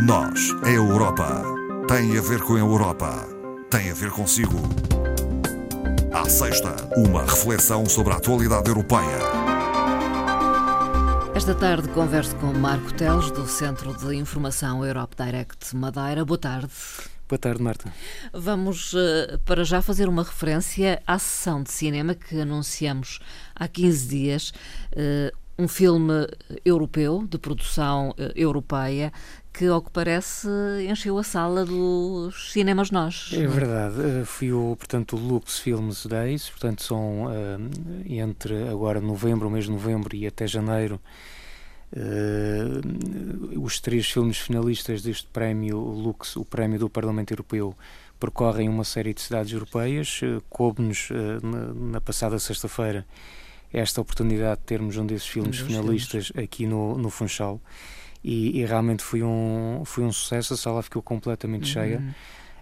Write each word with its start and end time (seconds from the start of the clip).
Nós, 0.00 0.54
a 0.62 0.70
Europa, 0.70 1.42
tem 1.88 2.16
a 2.16 2.20
ver 2.20 2.40
com 2.42 2.54
a 2.54 2.58
Europa, 2.60 3.26
tem 3.68 3.90
a 3.90 3.94
ver 3.94 4.12
consigo. 4.12 4.56
À 6.12 6.28
sexta, 6.28 6.76
uma 6.96 7.22
reflexão 7.22 7.84
sobre 7.84 8.12
a 8.12 8.16
atualidade 8.16 8.68
europeia. 8.68 9.18
Esta 11.34 11.52
tarde 11.52 11.88
converso 11.88 12.36
com 12.36 12.52
Marco 12.52 12.94
Teles, 12.94 13.32
do 13.32 13.48
Centro 13.48 13.92
de 13.96 14.14
Informação 14.14 14.86
Europe 14.86 15.16
Direct 15.16 15.74
Madeira. 15.74 16.24
Boa 16.24 16.38
tarde. 16.38 16.70
Boa 17.28 17.38
tarde, 17.38 17.60
Marta. 17.60 17.92
Vamos 18.32 18.94
uh, 18.94 19.38
para 19.44 19.62
já 19.62 19.82
fazer 19.82 20.08
uma 20.08 20.22
referência 20.22 21.02
à 21.06 21.18
sessão 21.18 21.62
de 21.62 21.70
cinema 21.70 22.14
que 22.14 22.40
anunciamos 22.40 23.18
há 23.54 23.68
15 23.68 24.08
dias. 24.08 24.52
Uh, 25.58 25.62
um 25.62 25.68
filme 25.68 26.26
europeu, 26.64 27.26
de 27.28 27.38
produção 27.38 28.10
uh, 28.10 28.14
europeia, 28.34 29.12
que, 29.52 29.66
ao 29.66 29.82
que 29.82 29.90
parece, 29.90 30.48
encheu 30.88 31.18
a 31.18 31.22
sala 31.22 31.64
dos 31.64 32.52
cinemas 32.52 32.90
nós. 32.90 33.30
É 33.32 33.46
verdade. 33.46 34.24
Fui 34.24 34.52
o, 34.52 34.76
portanto, 34.76 35.16
o 35.16 35.18
Lux 35.18 35.58
Films 35.58 36.06
Days, 36.06 36.48
portanto, 36.48 36.82
são 36.82 37.26
entre 38.06 38.68
agora 38.68 39.00
novembro, 39.00 39.48
o 39.48 39.50
mês 39.50 39.64
de 39.64 39.72
novembro 39.72 40.14
e 40.14 40.26
até 40.26 40.46
janeiro, 40.46 41.00
Uh, 41.90 43.58
os 43.58 43.80
três 43.80 44.10
filmes 44.10 44.36
finalistas 44.36 45.00
deste 45.00 45.26
prémio 45.28 45.78
Lux, 45.78 46.36
o 46.36 46.44
prémio 46.44 46.78
do 46.78 46.90
Parlamento 46.90 47.30
Europeu, 47.30 47.74
percorrem 48.20 48.68
uma 48.68 48.84
série 48.84 49.14
de 49.14 49.22
cidades 49.22 49.52
europeias. 49.52 50.20
Uh, 50.22 50.42
Coube-nos 50.50 51.08
uh, 51.10 51.46
na, 51.46 51.92
na, 51.92 52.00
passada 52.00 52.38
sexta-feira 52.38 53.06
esta 53.72 54.00
oportunidade 54.00 54.60
de 54.60 54.66
termos 54.66 54.96
um 54.96 55.06
desses 55.06 55.26
filmes 55.26 55.58
finalistas 55.58 56.28
filmes. 56.28 56.44
aqui 56.44 56.66
no, 56.66 56.96
no 56.96 57.10
Funchal 57.10 57.60
e, 58.22 58.60
e, 58.60 58.64
realmente 58.64 59.02
foi 59.02 59.22
um, 59.22 59.82
foi 59.84 60.04
um 60.04 60.12
sucesso. 60.12 60.54
A 60.54 60.56
sala 60.56 60.82
ficou 60.82 61.00
completamente 61.00 61.66
uhum. 61.66 61.72
cheia. 61.72 62.16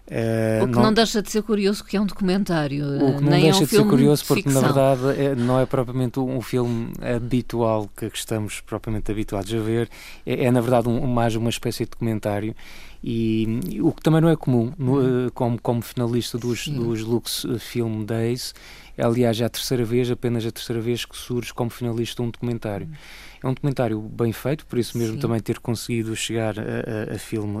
Uh, 0.09 0.63
o 0.63 0.67
que 0.67 0.75
não, 0.75 0.83
não, 0.83 0.93
deixa 0.93 1.21
de 1.21 1.29
ser 1.29 1.43
curioso 1.43 1.83
que 1.83 1.97
é 1.97 2.01
um 2.01 2.05
documentário. 2.05 2.85
O 2.85 3.17
que 3.17 3.23
não 3.23 3.29
nem 3.29 3.41
deixa 3.41 3.59
é 3.59 3.61
um 3.61 3.65
de 3.65 3.69
ser 3.69 3.85
curioso 3.85 4.25
porque 4.25 4.49
na 4.49 4.61
verdade 4.61 5.01
é, 5.21 5.35
não 5.35 5.59
é 5.59 5.65
propriamente 5.65 6.17
um 6.17 6.39
filme 6.39 6.93
habitual 7.01 7.89
que 7.95 8.09
estamos 8.13 8.61
propriamente 8.61 9.11
habituados 9.11 9.53
a 9.53 9.59
ver. 9.59 9.89
É, 10.25 10.45
é 10.45 10.51
na 10.51 10.61
verdade 10.61 10.87
um, 10.87 11.05
mais 11.05 11.35
uma 11.35 11.49
espécie 11.49 11.83
de 11.83 11.91
documentário 11.91 12.55
e, 13.03 13.59
e, 13.69 13.81
o 13.81 13.91
que 13.91 14.01
também 14.01 14.21
não 14.21 14.29
é 14.29 14.35
comum 14.37 14.71
no, 14.77 14.93
uhum. 14.93 15.29
como, 15.33 15.61
como 15.61 15.81
finalista 15.81 16.37
dos, 16.37 16.69
dos 16.69 17.01
Lux 17.01 17.45
Film 17.59 18.05
Days. 18.05 18.55
É, 18.97 19.03
aliás, 19.03 19.35
já 19.35 19.47
a 19.47 19.49
terceira 19.49 19.83
vez, 19.83 20.09
apenas 20.09 20.45
a 20.45 20.51
terceira 20.51 20.81
vez 20.81 21.03
que 21.03 21.17
surge 21.17 21.53
como 21.53 21.69
finalista 21.69 22.23
um 22.23 22.29
documentário. 22.29 22.87
Uhum. 22.87 22.93
É 23.43 23.47
um 23.47 23.53
documentário 23.53 23.99
bem 23.99 24.31
feito, 24.31 24.65
por 24.65 24.79
isso 24.79 24.97
mesmo 24.97 25.15
Sim. 25.15 25.19
também 25.19 25.39
ter 25.39 25.59
conseguido 25.59 26.15
chegar 26.15 26.55
a, 26.59 27.11
a, 27.11 27.15
a 27.15 27.19
filme 27.19 27.59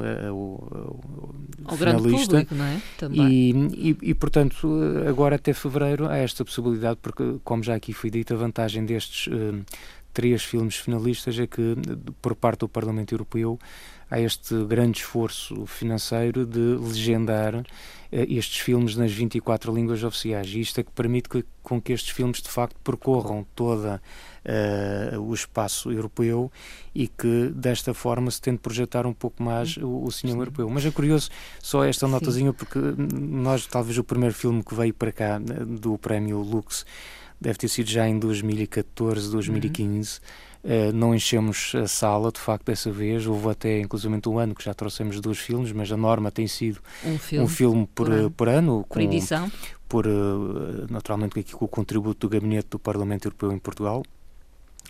ao 1.65 1.77
grande 1.77 2.09
público, 2.09 2.55
não 2.55 2.65
é? 2.65 2.81
Também. 2.97 3.27
E, 3.29 3.51
e, 3.89 3.97
e, 4.01 4.13
portanto, 4.13 4.69
agora 5.07 5.35
até 5.35 5.53
fevereiro 5.53 6.07
há 6.07 6.17
esta 6.17 6.43
possibilidade, 6.43 6.97
porque, 7.01 7.37
como 7.43 7.63
já 7.63 7.75
aqui 7.75 7.93
foi 7.93 8.09
dito, 8.09 8.33
a 8.33 8.37
vantagem 8.37 8.85
destes 8.85 9.27
uh, 9.27 9.63
três 10.13 10.43
filmes 10.43 10.75
finalistas 10.75 11.37
é 11.37 11.45
que, 11.45 11.75
por 12.21 12.35
parte 12.35 12.61
do 12.61 12.69
Parlamento 12.69 13.13
Europeu, 13.13 13.59
há 14.09 14.19
este 14.19 14.63
grande 14.65 14.99
esforço 14.99 15.65
financeiro 15.65 16.45
de 16.45 16.59
legendar 16.59 17.55
uh, 17.55 17.63
estes 18.11 18.59
filmes 18.59 18.95
nas 18.95 19.11
24 19.11 19.73
línguas 19.73 20.03
oficiais. 20.03 20.47
E 20.47 20.59
isto 20.59 20.79
é 20.79 20.83
que 20.83 20.91
permite 20.91 21.29
que, 21.29 21.45
com 21.61 21.81
que 21.81 21.93
estes 21.93 22.11
filmes, 22.11 22.41
de 22.41 22.49
facto, 22.49 22.75
percorram 22.83 23.45
toda 23.55 24.01
uh, 24.47 25.19
o 25.19 25.33
espaço 25.33 25.91
europeu 25.91 26.51
e 26.95 27.07
que 27.07 27.51
desta 27.53 27.93
forma 27.93 28.31
se 28.31 28.41
tente 28.41 28.59
projetar 28.59 29.05
um 29.05 29.13
pouco 29.13 29.43
mais 29.43 29.77
o, 29.77 30.05
o 30.05 30.11
cinema 30.11 30.37
Sim. 30.37 30.41
europeu. 30.41 30.69
Mas 30.69 30.85
é 30.85 30.91
curioso 30.91 31.29
só 31.61 31.83
esta 31.83 32.07
notazinha 32.07 32.53
porque 32.53 32.79
nós 32.97 33.67
talvez 33.67 33.97
o 33.97 34.03
primeiro 34.03 34.33
filme 34.33 34.63
que 34.63 34.73
veio 34.73 34.93
para 34.93 35.11
cá 35.11 35.39
do 35.39 35.97
prémio 35.97 36.39
Lux 36.39 36.85
deve 37.39 37.57
ter 37.57 37.67
sido 37.67 37.89
já 37.89 38.07
em 38.07 38.17
2014, 38.17 39.31
2015. 39.31 40.19
Uhum. 40.19 40.47
Uh, 40.63 40.91
não 40.91 41.15
enchemos 41.15 41.73
a 41.75 41.87
sala, 41.87 42.31
de 42.31 42.39
facto, 42.39 42.65
dessa 42.65 42.91
vez. 42.91 43.27
Houve 43.27 43.49
até, 43.49 43.79
inclusive, 43.79 44.19
um 44.27 44.39
ano 44.39 44.55
que 44.55 44.65
já 44.65 44.73
trouxemos 44.73 45.21
dois 45.21 45.37
filmes, 45.37 45.71
mas 45.71 45.91
a 45.91 45.95
norma 45.95 46.31
tem 46.31 46.47
sido 46.47 46.81
um 47.05 47.17
filme, 47.17 47.45
um 47.45 47.47
filme 47.47 47.89
por, 47.93 48.07
por, 48.07 48.13
ano, 48.13 48.31
por 48.31 48.49
ano 48.49 48.85
com, 48.89 48.95
por 48.95 49.01
edição. 49.01 49.51
Por, 49.87 50.07
uh, 50.07 50.87
naturalmente, 50.89 51.39
aqui 51.39 51.53
com 51.53 51.63
o 51.63 51.67
contributo 51.67 52.27
do 52.27 52.31
Gabinete 52.31 52.69
do 52.71 52.79
Parlamento 52.79 53.27
Europeu 53.27 53.51
em 53.51 53.59
Portugal. 53.59 54.03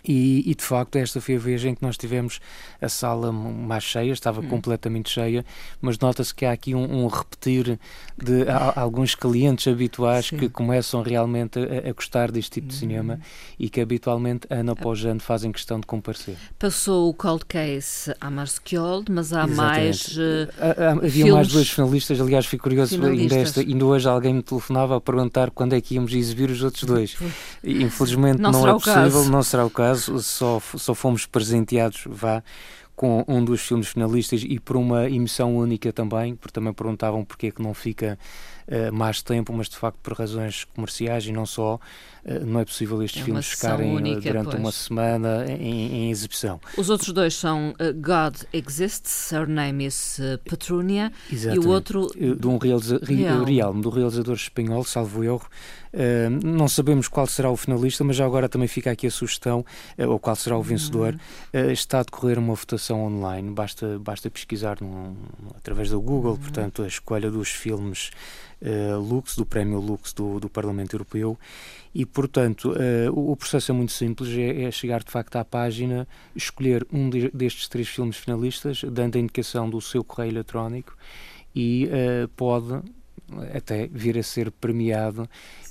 E, 0.04 0.48
e, 0.50 0.54
de 0.54 0.62
facto, 0.62 0.96
esta 0.96 1.20
foi 1.20 1.36
a 1.36 1.38
vez 1.38 1.64
em 1.64 1.74
que 1.74 1.82
nós 1.82 1.96
tivemos 1.96 2.40
a 2.80 2.88
sala 2.88 3.32
mais 3.32 3.82
cheia, 3.82 4.12
estava 4.12 4.40
hum. 4.40 4.48
completamente 4.48 5.10
cheia, 5.10 5.44
mas 5.80 5.98
nota-se 5.98 6.34
que 6.34 6.44
há 6.44 6.52
aqui 6.52 6.74
um, 6.74 7.04
um 7.04 7.06
repetir 7.06 7.78
de 8.16 8.48
a, 8.48 8.80
alguns 8.80 9.14
clientes 9.14 9.66
habituais 9.66 10.26
Sim. 10.26 10.36
que 10.36 10.48
começam 10.48 11.02
realmente 11.02 11.58
a, 11.58 11.88
a, 11.88 11.92
gostar 11.92 12.30
deste 12.30 12.52
tipo 12.52 12.68
de 12.68 12.74
hum. 12.74 12.78
cinema 12.78 13.20
e 13.58 13.68
que 13.68 13.80
habitualmente, 13.80 14.46
ano 14.50 14.72
após 14.72 15.04
ano, 15.04 15.20
fazem 15.20 15.50
questão 15.50 15.80
de 15.80 15.86
comparecer. 15.86 16.36
Passou 16.58 17.08
o 17.08 17.14
Cold 17.14 17.44
Case 17.46 18.14
à 18.20 18.30
Marskjold, 18.30 19.10
mas 19.10 19.32
há 19.32 19.44
Exatamente. 19.44 19.56
mais. 19.56 20.16
Uh, 20.16 20.48
havia 20.98 21.10
filmes... 21.10 21.34
mais 21.34 21.48
dois 21.48 21.70
finalistas, 21.70 22.20
aliás, 22.20 22.46
fui 22.46 22.58
curioso, 22.58 23.04
ainda, 23.04 23.36
esta, 23.36 23.60
ainda 23.60 23.84
hoje 23.84 24.08
alguém 24.08 24.34
me 24.34 24.42
telefonava 24.42 24.96
a 24.96 25.00
perguntar 25.00 25.50
quando 25.50 25.74
é 25.74 25.80
que 25.80 25.94
íamos 25.94 26.12
exibir 26.12 26.50
os 26.50 26.62
outros 26.62 26.84
dois. 26.84 27.16
Infelizmente 27.64 28.40
não, 28.40 28.52
não 28.52 28.68
é 28.68 28.72
possível, 28.72 29.24
não 29.24 29.42
será 29.42 29.64
o 29.64 29.70
caso 29.70 29.87
caso, 29.88 30.20
só, 30.20 30.60
só 30.60 30.94
fomos 30.94 31.26
presenteados, 31.26 32.04
vá, 32.06 32.42
com 32.94 33.24
um 33.28 33.44
dos 33.44 33.60
filmes 33.60 33.86
finalistas 33.86 34.42
e 34.44 34.58
por 34.58 34.76
uma 34.76 35.08
emissão 35.08 35.56
única 35.56 35.92
também, 35.92 36.34
porque 36.34 36.52
também 36.52 36.72
perguntavam 36.72 37.24
porque 37.24 37.46
é 37.46 37.50
que 37.52 37.62
não 37.62 37.72
fica 37.72 38.18
uh, 38.66 38.92
mais 38.92 39.22
tempo, 39.22 39.52
mas 39.52 39.68
de 39.68 39.76
facto 39.76 39.98
por 40.02 40.14
razões 40.14 40.64
comerciais 40.64 41.24
e 41.24 41.30
não 41.30 41.46
só, 41.46 41.76
uh, 41.76 42.44
não 42.44 42.58
é 42.58 42.64
possível 42.64 43.00
estes 43.00 43.22
é 43.22 43.24
filmes 43.24 43.46
ficarem 43.46 43.94
única, 43.94 44.20
durante 44.20 44.46
pois. 44.46 44.58
uma 44.58 44.72
semana 44.72 45.46
em, 45.48 46.06
em, 46.06 46.10
exibição. 46.10 46.60
Os 46.76 46.90
outros 46.90 47.12
dois 47.12 47.34
são 47.34 47.70
uh, 47.70 47.94
God 47.94 48.34
Exists, 48.52 49.30
Her 49.30 49.48
Name 49.48 49.86
is 49.86 50.20
Petrunia, 50.42 51.12
Exatamente. 51.32 51.64
e 51.64 51.68
o 51.68 51.70
outro... 51.70 52.08
De 52.16 52.46
um 52.48 52.58
realiza 52.58 52.98
real. 53.00 53.44
real, 53.44 53.74
do 53.74 53.90
realizador 53.90 54.34
espanhol, 54.34 54.82
salvo 54.82 55.22
erro, 55.22 55.48
Uh, 55.92 56.46
não 56.46 56.68
sabemos 56.68 57.08
qual 57.08 57.26
será 57.26 57.50
o 57.50 57.56
finalista, 57.56 58.04
mas 58.04 58.16
já 58.16 58.24
agora 58.24 58.48
também 58.48 58.68
fica 58.68 58.90
aqui 58.90 59.06
a 59.06 59.10
sugestão, 59.10 59.64
uh, 59.98 60.08
ou 60.08 60.18
qual 60.18 60.36
será 60.36 60.56
o 60.56 60.62
vencedor. 60.62 61.14
Uh, 61.54 61.70
está 61.70 62.00
a 62.00 62.02
decorrer 62.02 62.38
uma 62.38 62.54
votação 62.54 63.04
online, 63.04 63.50
basta, 63.50 63.98
basta 63.98 64.30
pesquisar 64.30 64.78
num, 64.80 65.16
através 65.56 65.90
do 65.90 66.00
Google, 66.00 66.32
uhum. 66.32 66.38
portanto, 66.38 66.82
a 66.82 66.86
escolha 66.86 67.30
dos 67.30 67.48
filmes 67.48 68.10
uh, 68.62 68.98
Lux, 68.98 69.36
do 69.36 69.46
Prémio 69.46 69.80
Lux 69.80 70.12
do, 70.12 70.40
do 70.40 70.48
Parlamento 70.48 70.94
Europeu. 70.94 71.38
E, 71.94 72.04
portanto, 72.04 72.72
uh, 72.72 73.30
o, 73.30 73.36
processo 73.36 73.72
é 73.72 73.74
muito 73.74 73.92
simples: 73.92 74.30
é, 74.36 74.64
é, 74.64 74.70
chegar 74.70 75.02
de 75.02 75.10
facto 75.10 75.36
à 75.36 75.44
página, 75.44 76.06
escolher 76.34 76.86
um 76.92 77.08
de, 77.08 77.30
destes 77.30 77.68
três 77.68 77.88
filmes 77.88 78.16
finalistas, 78.16 78.82
dando 78.84 79.16
a 79.16 79.20
indicação 79.20 79.68
do 79.68 79.80
seu 79.80 80.04
correio 80.04 80.32
eletrónico 80.32 80.96
e 81.54 81.88
pode 82.36 82.80
até 83.52 83.88
vir 83.88 84.16
a 84.16 84.22
ser 84.22 84.50
premiado 84.50 85.28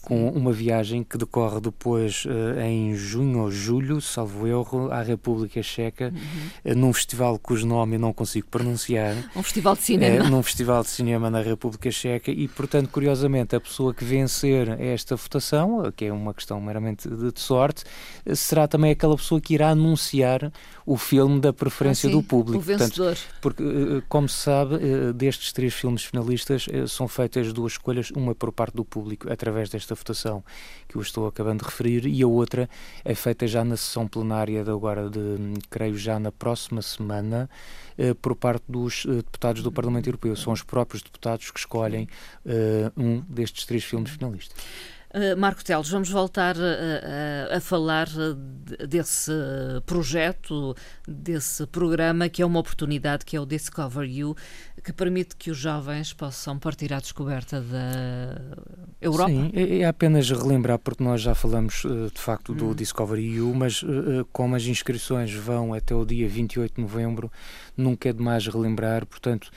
com 0.08 0.30
uma 0.30 0.54
viagem 0.54 1.04
que 1.04 1.18
decorre 1.18 1.60
depois 1.60 2.24
uh, 2.24 2.62
em 2.62 2.96
junho 2.96 3.40
ou 3.40 3.52
julho, 3.52 4.00
salvo 4.00 4.48
erro, 4.48 4.90
à 4.90 5.02
República 5.02 5.62
Checa, 5.62 6.14
uhum. 6.16 6.72
uh, 6.72 6.76
num 6.78 6.94
festival 6.94 7.38
cujo 7.38 7.68
nome 7.68 7.98
eu 7.98 8.00
não 8.00 8.14
consigo 8.14 8.48
pronunciar. 8.48 9.18
Um 9.36 9.44
festival 9.44 9.76
de 9.76 9.82
cinema. 9.82 10.24
Uh, 10.24 10.30
num 10.30 10.42
festival 10.42 10.82
de 10.82 10.88
cinema 10.92 11.30
na 11.30 11.42
República 11.42 11.92
Checa 11.92 12.32
e, 12.32 12.48
portanto, 12.48 12.88
curiosamente, 12.88 13.54
a 13.54 13.60
pessoa 13.60 13.94
que 13.94 14.06
vencer 14.06 14.80
esta 14.80 15.18
votação, 15.18 15.92
que 15.94 16.06
é 16.06 16.14
uma 16.14 16.34
questão 16.34 16.62
meramente 16.62 17.10
de, 17.10 17.34
de 17.34 17.42
sorte, 17.42 17.84
será 18.34 18.66
também 18.66 18.92
aquela 18.92 19.18
pessoa 19.18 19.42
que 19.42 19.56
irá 19.56 19.72
anunciar 19.72 20.54
o 20.86 20.96
filme 20.96 21.42
da 21.42 21.52
preferência 21.52 22.08
ah, 22.08 22.12
sim, 22.12 22.18
do 22.18 22.24
público. 22.24 22.60
O 22.60 22.62
vencedor. 22.62 23.18
Portanto, 23.42 23.42
porque, 23.42 24.04
como 24.08 24.30
se 24.30 24.38
sabe, 24.38 24.78
destes 25.14 25.52
três 25.52 25.74
filmes 25.74 26.06
finalistas 26.06 26.66
são 26.88 27.10
feitas 27.10 27.52
duas 27.52 27.74
escolhas, 27.74 28.10
uma 28.12 28.34
por 28.34 28.54
parte 28.54 28.74
do 28.74 28.86
público, 28.86 29.30
através 29.30 29.70
desta 29.70 29.97
votação 29.98 30.44
que 30.88 30.96
eu 30.96 31.02
estou 31.02 31.28
acabando 31.28 31.60
de 31.60 31.66
referir, 31.66 32.06
e 32.06 32.22
a 32.24 32.28
outra 32.28 32.70
é 33.04 33.14
feita 33.14 33.48
já 33.48 33.64
na 33.64 33.76
sessão 33.76 34.08
plenária 34.08 34.64
de 34.64 34.70
agora, 34.70 35.10
de, 35.10 35.20
creio 35.70 35.98
já 35.98 36.20
na 36.20 36.32
próxima 36.32 36.82
semana, 36.82 37.50
eh, 37.98 38.14
por 38.14 38.36
parte 38.36 38.64
dos 38.70 39.06
eh, 39.06 39.16
deputados 39.16 39.62
do 39.62 39.72
Parlamento 39.72 40.08
Europeu. 40.08 40.36
São 40.36 40.54
os 40.54 40.64
próprios 40.64 41.04
deputados 41.04 41.52
que 41.52 41.60
escolhem 41.60 42.08
eh, 42.46 42.92
um 42.96 43.22
destes 43.22 43.66
três 43.66 43.84
filmes 43.84 44.12
finalistas. 44.12 44.56
Uh, 45.14 45.38
Marco 45.38 45.64
Teles, 45.64 45.90
vamos 45.90 46.10
voltar 46.10 46.56
a, 46.58 47.56
a, 47.56 47.62
falar 47.62 48.10
desse 48.88 49.32
projeto, 49.86 50.76
desse 51.08 51.66
programa 51.68 52.28
que 52.28 52.42
é 52.42 52.46
uma 52.46 52.60
oportunidade, 52.60 53.24
que 53.24 53.38
é 53.38 53.40
o 53.40 53.46
Discover 53.46 54.10
You, 54.10 54.36
que 54.84 54.92
permite 54.92 55.38
que 55.38 55.50
os 55.50 55.58
jovens 55.58 56.12
possam 56.12 56.60
partir 56.60 56.94
à 56.94 57.00
descoberta 57.00 57.62
da 57.62 58.36
Europa. 59.00 59.30
Sim, 59.30 59.50
é, 59.54 59.80
é 59.80 59.86
apenas 59.86 60.30
relembrar, 60.30 60.78
porque 60.78 61.04
nós 61.04 61.22
já 61.22 61.34
falamos 61.34 61.84
de 62.14 62.20
facto 62.20 62.54
do 62.54 62.68
hum. 62.68 62.76
Discover 62.76 63.18
You, 63.18 63.54
mas 63.56 63.82
como 64.34 64.56
as 64.56 64.64
inscrições 64.66 65.34
vão 65.34 65.74
até 65.74 65.96
o 65.96 66.06
dia 66.06 66.28
28 66.28 66.76
de 66.76 66.82
novembro, 66.82 67.32
nunca 67.78 68.10
é 68.10 68.14
demais 68.14 68.46
relembrar, 68.46 69.06
portanto, 69.06 69.50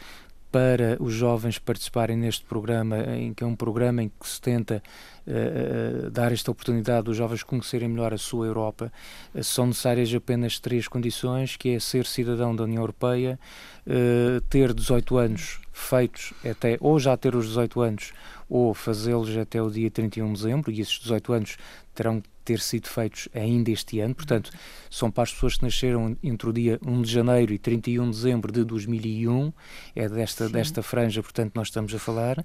para 0.51 0.97
os 1.01 1.13
jovens 1.13 1.59
participarem 1.59 2.17
neste 2.17 2.45
programa, 2.45 2.99
em 3.17 3.33
que 3.33 3.45
é 3.45 3.47
um 3.47 3.55
programa 3.55 4.03
em 4.03 4.09
que 4.09 4.29
se 4.29 4.41
tenta 4.41 4.83
uh, 5.27 6.11
dar 6.11 6.33
esta 6.33 6.51
oportunidade 6.51 7.05
dos 7.05 7.17
jovens 7.17 7.43
conhecerem 7.43 7.89
melhor 7.89 8.13
a 8.13 8.19
sua 8.19 8.47
Europa, 8.47 8.93
uh, 9.35 9.45
são 9.45 9.67
necessárias 9.67 10.13
apenas 10.13 10.59
três 10.59 10.89
condições, 10.89 11.57
que 11.57 11.71
é 11.71 11.81
ser 11.81 12.05
cidadão 12.05 12.55
da 12.55 12.65
União 12.65 12.83
Europeia, 12.83 13.39
uh, 13.87 14.41
ter 14.49 14.75
18 14.75 15.17
anos 15.17 15.61
feitos 15.73 16.33
até, 16.45 16.77
ou 16.81 16.99
já 16.99 17.17
ter 17.17 17.37
os 17.37 17.47
18 17.47 17.81
anos, 17.81 18.13
ou 18.49 18.75
fazê-los 18.75 19.37
até 19.37 19.63
o 19.63 19.71
dia 19.71 19.91
31 19.91 20.27
de 20.27 20.33
dezembro, 20.33 20.71
e 20.71 20.81
esses 20.81 20.99
18 20.99 21.33
anos 21.33 21.57
terão 21.95 22.21
ter 22.51 22.59
sido 22.59 22.89
feitos 22.89 23.29
ainda 23.33 23.71
este 23.71 24.01
ano, 24.01 24.13
portanto, 24.13 24.51
são 24.91 25.09
para 25.09 25.23
as 25.23 25.33
pessoas 25.33 25.57
que 25.57 25.63
nasceram 25.63 26.17
entre 26.21 26.49
o 26.49 26.53
dia 26.53 26.81
1 26.85 27.03
de 27.03 27.13
janeiro 27.13 27.53
e 27.53 27.59
31 27.59 28.11
de 28.11 28.17
dezembro 28.17 28.51
de 28.51 28.65
2001, 28.65 29.53
é 29.95 30.09
desta, 30.09 30.49
desta 30.49 30.83
franja, 30.83 31.23
portanto, 31.23 31.53
nós 31.55 31.69
estamos 31.69 31.95
a 31.95 31.99
falar, 32.01 32.45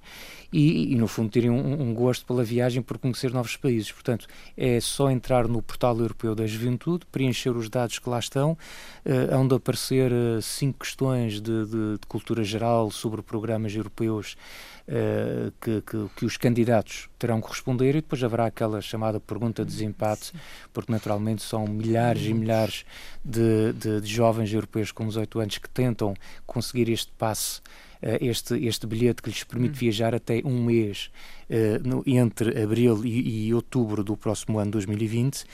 e, 0.53 0.93
e 0.93 0.95
no 0.95 1.07
fundo 1.07 1.31
terem 1.31 1.49
um, 1.49 1.81
um, 1.81 1.91
gosto 1.95 2.23
pela 2.23 2.43
viagem 2.43 2.83
por 2.83 2.99
conhecer 2.99 3.33
novos 3.33 3.57
países. 3.57 3.91
Portanto, 3.91 4.27
é 4.55 4.79
só 4.79 5.09
entrar 5.09 5.47
no 5.47 5.59
portal 5.59 5.97
europeu 5.97 6.35
da 6.35 6.45
juventude, 6.45 7.07
preencher 7.11 7.49
os 7.49 7.67
dados 7.67 7.97
que 7.97 8.07
lá 8.07 8.19
estão, 8.19 8.51
uh, 8.51 9.35
onde 9.35 9.55
aparecer 9.55 10.11
uh, 10.11 10.39
cinco 10.39 10.79
questões 10.79 11.41
de, 11.41 11.65
de, 11.65 11.97
de 11.99 12.07
cultura 12.07 12.43
geral 12.43 12.91
sobre 12.91 13.23
programas 13.23 13.75
europeus 13.75 14.37
uh, 14.87 15.51
que, 15.61 15.81
que, 15.81 16.09
que, 16.15 16.25
os 16.25 16.37
candidatos 16.37 17.09
terão 17.17 17.41
que 17.41 17.49
responder 17.49 17.89
e 17.89 18.01
depois 18.01 18.23
haverá 18.23 18.45
aquela 18.45 18.81
chamada 18.81 19.19
pergunta 19.19 19.63
de 19.63 19.71
desempate, 19.71 20.33
porque 20.73 20.91
naturalmente 20.91 21.41
são 21.41 21.65
milhares 21.65 22.23
e 22.23 22.33
milhares 22.33 22.85
de, 23.23 23.73
de, 23.73 24.01
de 24.01 24.07
jovens 24.07 24.51
europeus 24.53 24.91
com 24.91 25.07
18 25.07 25.39
anos 25.39 25.57
que 25.57 25.69
tentam 25.69 26.13
conseguir 26.45 26.89
este 26.89 27.11
passe 27.17 27.59
uh, 27.59 27.63
este, 28.01 28.55
este 28.65 28.85
bilhete 28.87 29.21
que 29.21 29.29
lhes 29.29 29.43
permite 29.43 29.75
hum. 29.75 29.79
viajar 29.79 30.13
até 30.13 30.41
um 30.45 30.63
mês 30.63 31.09
uh, 31.49 31.87
no, 31.87 32.03
entre 32.05 32.61
abril 32.61 33.05
e, 33.05 33.47
e, 33.47 33.53
outubro 33.53 34.03
do 34.03 34.15
próximo 34.15 34.59
ano 34.59 34.71
2020 34.71 35.45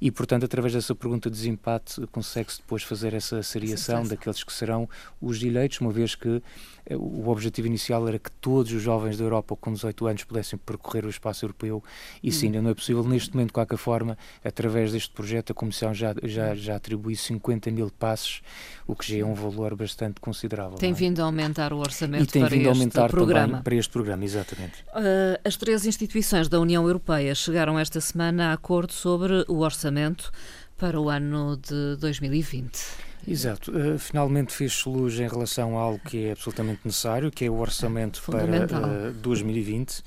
e, 0.00 0.10
portanto, 0.10 0.44
através 0.44 0.72
dessa 0.72 0.94
pergunta 0.94 1.28
de 1.28 1.36
desempate 1.36 2.06
consegue-se 2.12 2.58
depois 2.58 2.82
fazer 2.84 3.14
essa 3.14 3.42
seriação 3.42 4.04
daqueles 4.04 4.44
que 4.44 4.52
serão 4.52 4.88
os 5.20 5.42
eleitos, 5.42 5.80
uma 5.80 5.90
vez 5.90 6.14
que 6.14 6.40
eh, 6.86 6.96
o 6.96 7.28
objetivo 7.28 7.66
inicial 7.66 8.06
era 8.06 8.16
que 8.16 8.30
todos 8.30 8.72
os 8.72 8.80
jovens 8.80 9.18
da 9.18 9.24
Europa 9.24 9.56
com 9.56 9.72
18 9.72 10.06
anos 10.06 10.24
pudessem 10.24 10.56
percorrer 10.58 11.04
o 11.04 11.08
espaço 11.08 11.44
europeu 11.44 11.82
e 12.22 12.30
sim, 12.30 12.46
ainda 12.46 12.62
não 12.62 12.70
é 12.70 12.74
possível. 12.74 13.02
Neste 13.02 13.34
momento, 13.34 13.48
de 13.48 13.54
qualquer 13.54 13.76
forma, 13.76 14.16
através 14.44 14.92
deste 14.92 15.10
projeto, 15.10 15.50
a 15.50 15.54
Comissão 15.54 15.92
já, 15.92 16.14
já, 16.22 16.54
já 16.54 16.76
atribui 16.76 17.16
50 17.16 17.70
mil 17.72 17.90
passes, 17.90 18.40
o 18.86 18.94
que 18.94 19.10
já 19.10 19.18
é 19.18 19.24
um 19.24 19.34
valor 19.34 19.74
bastante 19.74 20.20
considerável. 20.20 20.78
Tem 20.78 20.90
é? 20.90 20.94
vindo 20.94 21.20
a 21.20 21.24
aumentar 21.24 21.72
o 21.72 21.78
orçamento 21.88 22.24
e 22.24 22.26
tem 22.26 22.42
para 22.42 22.50
vindo 22.50 22.66
a 22.66 22.72
aumentar 22.72 23.10
programa. 23.10 23.60
para 23.62 23.74
este 23.74 23.90
programa, 23.90 24.24
exatamente. 24.24 24.82
Uh, 24.94 25.38
as 25.44 25.56
três 25.56 25.86
instituições 25.86 26.48
da 26.48 26.60
União 26.60 26.84
Europeia 26.84 27.34
chegaram 27.34 27.78
esta 27.78 28.00
semana 28.00 28.50
a 28.50 28.52
acordo 28.52 28.92
sobre 28.92 29.44
o 29.48 29.58
orçamento 29.58 30.30
para 30.76 31.00
o 31.00 31.08
ano 31.08 31.56
de 31.56 31.96
2020. 31.96 33.08
Exato. 33.26 33.70
Uh, 33.70 33.98
finalmente 33.98 34.54
fez-se 34.54 34.88
luz 34.88 35.18
em 35.18 35.28
relação 35.28 35.78
a 35.78 35.82
algo 35.82 35.98
que 35.98 36.26
é 36.26 36.32
absolutamente 36.32 36.80
necessário, 36.84 37.30
que 37.30 37.44
é 37.44 37.50
o 37.50 37.58
orçamento 37.58 38.22
para 38.24 39.10
uh, 39.10 39.12
2020. 39.14 39.98
Uh, 39.98 40.02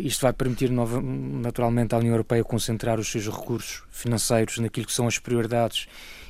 isto 0.00 0.22
vai 0.22 0.32
permitir 0.32 0.70
nova, 0.70 1.00
naturalmente 1.00 1.94
à 1.94 1.98
União 1.98 2.12
Europeia 2.12 2.42
concentrar 2.42 2.98
os 2.98 3.10
seus 3.10 3.26
recursos 3.26 3.82
financeiros 3.90 4.58
naquilo 4.58 4.86
que 4.86 4.92
são 4.92 5.06
as 5.06 5.18
prioridades 5.18 5.86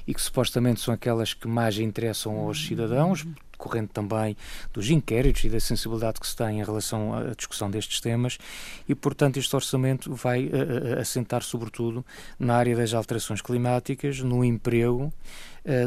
e 0.06 0.12
que 0.12 0.20
supostamente 0.20 0.80
são 0.80 0.92
aquelas 0.92 1.32
que 1.32 1.48
mais 1.48 1.78
interessam 1.78 2.36
aos 2.38 2.66
cidadãos, 2.66 3.24
decorrente 3.62 3.93
também 3.93 4.37
dos 4.73 4.91
inquéritos 4.91 5.44
e 5.44 5.49
da 5.49 5.61
sensibilidade 5.61 6.19
que 6.19 6.26
se 6.26 6.37
tem 6.37 6.61
em 6.61 6.64
relação 6.64 7.14
à 7.14 7.35
discussão 7.35 7.70
destes 7.70 8.00
temas 8.00 8.38
e, 8.88 8.94
portanto, 8.94 9.38
este 9.38 9.55
orçamento 9.55 10.14
vai 10.14 10.47
uh, 10.47 11.00
assentar 11.00 11.43
sobretudo 11.43 12.05
na 12.38 12.56
área 12.56 12.76
das 12.76 12.93
alterações 12.93 13.41
climáticas, 13.41 14.20
no 14.20 14.44
emprego, 14.44 15.12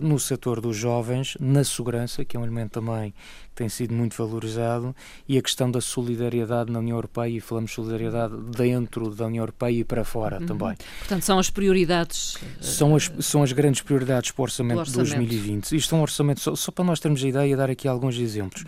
no 0.01 0.17
setor 0.19 0.61
dos 0.61 0.77
jovens, 0.77 1.37
na 1.39 1.63
segurança, 1.63 2.23
que 2.23 2.37
é 2.37 2.39
um 2.39 2.43
elemento 2.43 2.71
também 2.71 3.13
que 3.55 3.55
tem 3.55 3.69
sido 3.69 3.93
muito 3.93 4.15
valorizado, 4.17 4.93
e 5.27 5.37
a 5.37 5.41
questão 5.41 5.71
da 5.71 5.79
solidariedade 5.79 6.71
na 6.71 6.79
União 6.79 6.97
Europeia, 6.97 7.37
e 7.37 7.39
falamos 7.39 7.71
de 7.71 7.75
solidariedade 7.75 8.35
dentro 8.55 9.09
da 9.15 9.27
União 9.27 9.41
Europeia 9.41 9.79
e 9.79 9.83
para 9.83 10.03
fora 10.03 10.39
uhum. 10.39 10.45
também. 10.45 10.75
Portanto, 10.99 11.23
são 11.23 11.39
as 11.39 11.49
prioridades. 11.49 12.37
São 12.59 12.95
as, 12.95 13.11
são 13.19 13.43
as 13.43 13.51
grandes 13.53 13.81
prioridades 13.81 14.31
para 14.31 14.41
o 14.41 14.43
orçamento, 14.43 14.79
orçamento. 14.79 15.05
de 15.05 15.15
2020. 15.15 15.71
Isto 15.75 15.95
é 15.95 15.97
um 15.97 16.01
orçamento, 16.01 16.41
só, 16.41 16.55
só 16.55 16.71
para 16.71 16.83
nós 16.83 16.99
termos 16.99 17.23
a 17.23 17.27
ideia, 17.27 17.55
dar 17.55 17.69
aqui 17.69 17.87
alguns 17.87 18.17
exemplos. 18.17 18.65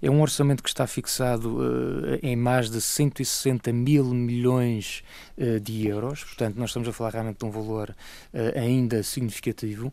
É 0.00 0.10
um 0.10 0.20
orçamento 0.20 0.62
que 0.62 0.68
está 0.68 0.86
fixado 0.86 1.58
uh, 1.58 2.18
em 2.22 2.36
mais 2.36 2.70
de 2.70 2.80
160 2.80 3.72
mil 3.72 4.04
milhões 4.04 5.02
uh, 5.36 5.58
de 5.60 5.86
euros, 5.86 6.24
portanto, 6.24 6.56
nós 6.56 6.70
estamos 6.70 6.88
a 6.88 6.92
falar 6.92 7.10
realmente 7.10 7.38
de 7.38 7.44
um 7.44 7.50
valor 7.50 7.90
uh, 8.32 8.58
ainda 8.58 9.02
significativo. 9.02 9.92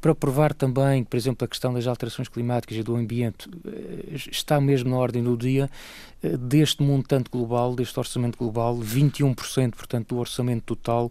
para 0.00 0.14
provar 0.14 0.54
também 0.54 1.04
por 1.04 1.16
exemplo, 1.16 1.44
a 1.44 1.48
questão 1.48 1.72
das 1.74 1.86
alterações 1.86 2.28
climáticas 2.28 2.76
e 2.76 2.82
do 2.82 2.94
ambiente 2.94 3.48
está 4.30 4.60
mesmo 4.60 4.90
na 4.90 4.96
ordem 4.96 5.22
do 5.22 5.36
dia, 5.36 5.68
deste 6.38 6.82
montante 6.82 7.28
global, 7.30 7.74
deste 7.74 7.98
orçamento 7.98 8.38
global, 8.38 8.78
21%, 8.78 9.74
portanto, 9.74 10.08
do 10.14 10.18
orçamento 10.18 10.62
total 10.64 11.10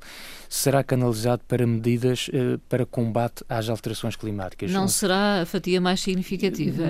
será 0.50 0.84
canalizado 0.84 1.44
para 1.48 1.68
medidas 1.68 2.30
para 2.68 2.86
combate 2.86 3.44
às 3.48 3.70
alterações 3.70 4.16
climáticas. 4.16 4.72
Não 4.72 4.88
será 4.88 5.42
a 5.42 5.46
fatia 5.46 5.80
mais 5.80 6.00
significativa, 6.00 6.84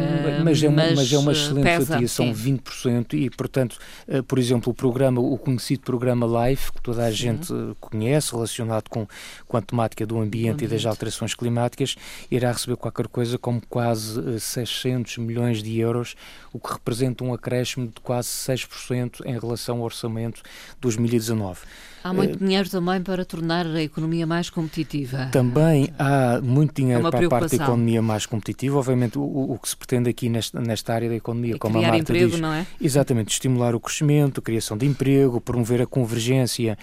mas 0.43 0.63
é 0.63 0.69
uma, 0.69 0.83
mas, 0.83 0.95
mas 0.95 1.13
é 1.13 1.17
uma 1.23 1.31
excelente 1.31 1.63
pesa, 1.63 1.85
fatia, 1.85 2.07
são 2.07 2.35
sim. 2.35 2.57
20% 2.57 3.13
e, 3.13 3.29
portanto, 3.29 3.77
uh, 4.07 4.23
por 4.23 4.39
exemplo, 4.39 4.71
o 4.71 4.75
programa, 4.75 5.19
o 5.21 5.37
conhecido 5.37 5.81
programa 5.81 6.25
LIFE, 6.47 6.71
que 6.73 6.81
toda 6.81 7.05
a 7.05 7.09
sim. 7.09 7.17
gente 7.17 7.53
conhece, 7.79 8.31
relacionado 8.31 8.89
com, 8.89 9.07
com 9.47 9.57
a 9.57 9.61
temática 9.61 10.05
do 10.05 10.19
ambiente, 10.19 10.33
ambiente, 10.49 10.65
e 10.65 10.67
das 10.67 10.85
alterações 10.85 11.33
climáticas, 11.33 11.95
irá 12.29 12.51
receber 12.51 12.77
qualquer 12.77 13.07
coisa 13.07 13.37
como 13.37 13.61
quase 13.67 14.19
uh, 14.19 14.35
eh, 14.35 14.39
600 14.39 15.17
milhões 15.17 15.63
de 15.63 15.79
euros, 15.79 16.15
o 16.51 16.59
que 16.59 16.71
representa 16.71 17.23
um 17.23 17.33
acréscimo 17.33 17.87
de 17.87 18.01
quase 18.01 18.29
6% 18.29 19.25
em 19.25 19.39
relação 19.39 19.77
ao 19.77 19.83
orçamento 19.83 20.41
de 20.41 20.81
2019. 20.81 21.61
Há 22.03 22.11
muito 22.11 22.37
dinheiro 22.37 22.69
também 22.69 23.01
para 23.01 23.23
tornar 23.23 23.65
a 23.65 23.81
economia 23.81 24.27
mais 24.27 24.49
competitiva. 24.49 25.29
Também 25.31 25.89
há 25.97 26.41
muito 26.41 26.73
dinheiro 26.75 27.07
é 27.07 27.09
para 27.09 27.25
a 27.25 27.29
parte 27.29 27.57
da 27.57 27.63
economia 27.63 28.01
mais 28.01 28.25
competitiva. 28.25 28.77
Obviamente, 28.77 29.17
o, 29.17 29.53
o 29.53 29.57
que 29.57 29.69
se 29.69 29.77
pretende 29.77 30.09
aqui 30.09 30.27
nesta, 30.27 30.59
nesta 30.59 30.93
área 30.93 31.09
da 31.13 31.17
economia, 31.17 31.55
e 31.55 31.59
como 31.59 31.77
a 31.77 31.81
Marta 31.81 31.97
emprego, 31.97 32.31
diz, 32.31 32.39
não 32.39 32.53
é? 32.53 32.65
exatamente, 32.81 33.31
estimular 33.31 33.75
o 33.75 33.79
crescimento, 33.79 34.39
a 34.39 34.43
criação 34.43 34.75
de 34.75 34.85
emprego, 34.85 35.39
promover 35.39 35.81
a 35.81 35.85
convergência 35.85 36.77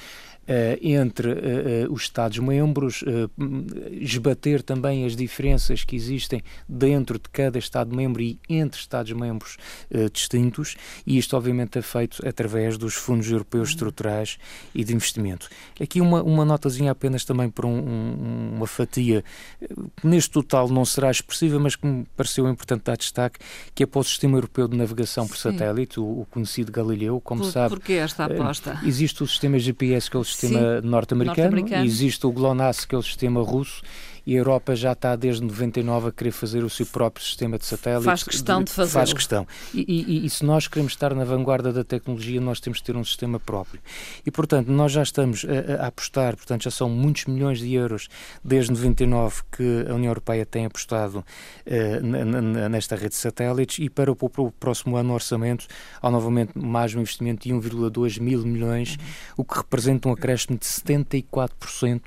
entre 0.82 1.30
eh, 1.30 1.34
eh, 1.34 1.86
os 1.88 2.02
Estados-membros, 2.02 3.04
esbater 3.92 4.62
também 4.62 5.04
as 5.04 5.14
diferenças 5.14 5.84
que 5.84 5.94
existem 5.94 6.42
dentro 6.68 7.18
de 7.18 7.28
cada 7.30 7.58
Estado-membro 7.58 8.22
e 8.22 8.38
entre 8.48 8.80
Estados-membros 8.80 9.56
distintos, 10.12 10.76
e 11.06 11.18
isto 11.18 11.36
obviamente 11.36 11.78
é 11.78 11.82
feito 11.82 12.26
através 12.26 12.76
dos 12.76 12.94
fundos 12.94 13.30
europeus 13.30 13.68
uhum. 13.68 13.74
estruturais 13.74 14.38
e 14.74 14.84
de 14.84 14.94
investimento. 14.94 15.48
Aqui 15.80 16.00
uma, 16.00 16.22
uma 16.22 16.44
notazinha 16.44 16.90
apenas 16.90 17.24
também 17.24 17.48
para 17.48 17.66
um, 17.66 17.78
um, 17.78 18.56
uma 18.56 18.66
fatia 18.66 19.24
que 19.96 20.06
neste 20.06 20.30
total 20.30 20.68
não 20.68 20.84
será 20.84 21.10
expressiva, 21.10 21.58
mas 21.58 21.76
que 21.76 21.86
me 21.86 22.04
pareceu 22.16 22.48
importante 22.48 22.84
dar 22.84 22.96
destaque, 22.96 23.38
que 23.74 23.82
é 23.82 23.86
para 23.86 24.00
o 24.00 24.04
Sistema 24.04 24.36
Europeu 24.36 24.68
de 24.68 24.76
Navegação 24.76 25.26
por 25.26 25.36
Sim. 25.36 25.50
Satélite, 25.50 26.00
o, 26.00 26.20
o, 26.20 26.26
conhecido 26.30 26.72
Galileu, 26.72 27.20
como 27.20 27.42
por, 27.42 27.50
sabe. 27.50 27.76
Porquê 27.76 27.94
esta 27.94 28.24
aposta? 28.24 28.80
Existe 28.84 29.22
o 29.22 29.26
sistema 29.26 29.58
GPS 29.58 30.10
que 30.10 30.16
eles 30.16 30.29
sistema 30.30 30.80
norte-americano, 30.82 31.56
norte 31.56 31.74
existe 31.74 32.26
o 32.26 32.32
GLONASS, 32.32 32.84
que 32.84 32.94
é 32.94 32.98
o 32.98 33.02
sistema 33.02 33.42
russo, 33.42 33.82
e 34.26 34.34
a 34.34 34.38
Europa 34.38 34.74
já 34.74 34.92
está 34.92 35.16
desde 35.16 35.42
99 35.42 36.08
a 36.08 36.12
querer 36.12 36.30
fazer 36.30 36.64
o 36.64 36.70
seu 36.70 36.86
próprio 36.86 37.24
sistema 37.24 37.58
de 37.58 37.66
satélites. 37.66 38.04
Faz 38.04 38.22
questão 38.22 38.62
de 38.62 38.70
fazer. 38.70 38.92
Faz 38.92 39.12
questão. 39.12 39.46
E, 39.72 39.84
e, 39.86 40.26
e, 40.26 40.30
se 40.30 40.44
nós 40.44 40.68
queremos 40.68 40.92
estar 40.92 41.14
na 41.14 41.24
vanguarda 41.24 41.72
da 41.72 41.84
tecnologia, 41.84 42.40
nós 42.40 42.60
temos 42.60 42.80
que 42.80 42.84
ter 42.84 42.96
um 42.96 43.04
sistema 43.04 43.38
próprio. 43.38 43.80
E, 44.24 44.30
portanto, 44.30 44.68
nós 44.68 44.92
já 44.92 45.02
estamos 45.02 45.44
a, 45.44 45.84
a 45.84 45.86
apostar, 45.88 46.36
portanto, 46.36 46.64
já 46.64 46.70
são 46.70 46.88
muitos 46.88 47.26
milhões 47.26 47.58
de 47.58 47.72
euros 47.74 48.08
desde 48.44 48.72
99 48.72 49.42
que 49.52 49.86
a 49.88 49.94
União 49.94 50.10
Europeia 50.10 50.44
tem 50.46 50.66
apostado 50.66 51.18
uh, 51.18 52.68
nesta 52.68 52.96
rede 52.96 53.10
de 53.10 53.16
satélites 53.16 53.78
e 53.78 53.88
para 53.88 54.10
o, 54.10 54.16
para 54.16 54.42
o, 54.42 54.50
próximo 54.52 54.96
ano 54.96 55.12
orçamento 55.14 55.66
há 56.02 56.10
novamente 56.10 56.58
mais 56.58 56.94
um 56.94 57.00
investimento 57.00 57.48
de 57.48 57.54
1,2 57.54 58.20
mil 58.20 58.42
milhões, 58.44 58.96
uhum. 58.96 59.04
o 59.38 59.44
que 59.44 59.56
representa 59.56 60.08
um 60.08 60.12
acréscimo 60.12 60.58
de 60.58 60.66
74% 60.66 62.00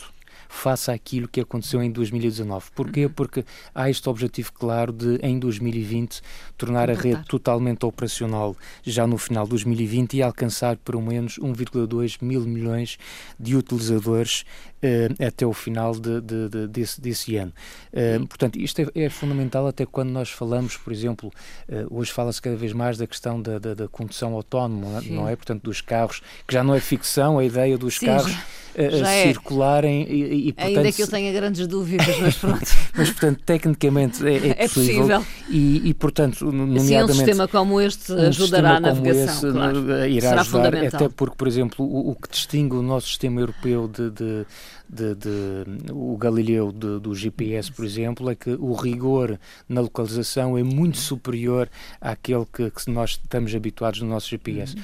face 0.54 0.92
àquilo 0.92 1.28
que 1.28 1.42
aconteceu 1.42 1.82
em 1.82 1.92
2019. 1.92 2.68
Porquê? 2.76 3.06
Uhum. 3.06 3.12
Porque 3.12 3.44
há 3.74 3.90
este 3.90 4.08
objetivo 4.08 4.54
claro 4.54 4.94
de, 4.94 5.16
em 5.22 5.40
2020, 5.40 6.22
tornar 6.58 6.90
a 6.90 6.94
rede 6.94 7.24
totalmente 7.26 7.86
operacional 7.86 8.56
já 8.84 9.08
no 9.08 9.18
final 9.18 9.46
de 9.46 9.50
2020 9.52 10.14
e 10.14 10.22
alcançar 10.22 10.78
pelo 10.78 11.02
menos 11.02 11.38
1,2 11.40 12.18
mil 12.22 12.42
milhões 12.42 12.98
de 13.40 13.56
utilizadores 13.56 14.46
uh, 14.84 15.26
até 15.26 15.46
o 15.46 15.54
final 15.54 15.94
de, 15.94 16.22
de, 16.22 16.50
de, 16.50 16.68
desse, 16.68 17.02
desse, 17.02 17.36
ano. 17.36 17.52
Uh, 17.92 18.26
portanto, 18.28 18.58
isto 18.58 18.82
é, 18.82 19.04
é, 19.04 19.10
fundamental 19.10 19.68
até 19.68 19.86
quando 19.86 20.12
nós 20.12 20.30
falamos, 20.30 20.78
por 20.78 20.94
exemplo, 20.94 21.32
uh, 21.68 21.98
hoje 21.98 22.12
fala-se 22.12 22.42
cada 22.42 22.56
vez 22.56 22.74
mais 22.74 22.98
da 22.98 23.08
questão 23.08 23.42
da, 23.42 23.58
da, 23.58 23.74
da 23.74 23.88
condução 23.88 24.34
autónoma, 24.34 25.02
Sim. 25.02 25.16
não 25.16 25.28
é? 25.28 25.36
Portanto, 25.36 25.64
dos 25.64 25.82
carros, 25.82 26.22
que 26.48 26.54
já 26.54 26.64
não 26.64 26.76
é 26.76 26.80
ficção, 26.80 27.40
a 27.40 27.44
ideia 27.44 27.78
dos 27.78 27.98
Sim, 27.98 28.06
carros 28.06 28.38
é. 28.76 29.24
circularem 29.24 30.04
e, 30.10 30.48
e 30.50 30.54
portanto, 30.54 30.78
Ainda 30.78 30.92
que 30.92 31.04
eu 31.04 31.08
tenha 31.08 31.34
grandes 31.34 31.68
dúvidas, 31.68 32.20
mas 32.20 32.36
pronto. 32.38 32.72
mas, 32.96 33.10
portanto, 33.12 33.42
tecnicamente 33.46 34.28
é, 34.28 34.36
é, 34.36 34.56
é 34.66 34.68
possível. 34.68 35.26
E, 35.50 35.90
e, 35.90 35.94
portanto, 35.94 36.46
nomeadamente... 36.46 36.86
Sim, 36.86 37.04
um 37.04 37.08
sistema 37.08 37.48
como 37.48 37.82
este 37.82 38.12
um 38.12 38.28
ajudará 38.28 38.78
a 38.78 38.80
navegação, 38.80 39.52
claro. 39.52 40.08
irá 40.08 40.30
Será 40.30 40.42
ajudar, 40.42 40.76
até 40.76 41.10
porque, 41.10 41.36
por 41.36 41.48
exemplo, 41.48 41.86
o, 41.86 42.12
o, 42.12 42.16
que 42.16 42.30
distingue 42.30 42.76
o 42.76 42.82
nosso 42.82 43.08
sistema 43.08 43.42
europeu 43.42 43.88
de, 43.88 44.10
de 44.10 44.46
de, 44.94 45.16
de, 45.16 45.92
o 45.92 46.16
Galileu 46.18 46.72
do 46.72 47.16
GPS, 47.16 47.72
por 47.72 47.84
exemplo, 47.84 48.30
é 48.30 48.36
que 48.36 48.52
o 48.52 48.74
rigor 48.74 49.40
na 49.68 49.82
localização 49.82 50.58
é 50.58 50.64
muito 50.64 50.98
superior 50.98 51.70
àquele 52.00 52.46
que, 52.46 52.70
que 52.70 52.92
nós 52.92 53.12
estamos 53.12 53.54
habituados 53.56 54.02
no 54.02 54.08
nosso 54.08 54.30
GPS. 54.30 54.76
Uhum. 54.76 54.82